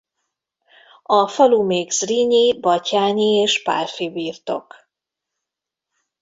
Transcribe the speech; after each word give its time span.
A 1.03 1.27
falu 1.27 1.63
még 1.65 1.91
Zrínyi 1.91 2.59
Batthyány 2.59 3.17
és 3.17 3.61
Pálffyi 3.63 4.09
birtok. 4.11 4.75